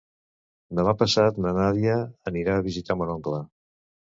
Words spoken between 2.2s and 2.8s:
anirà a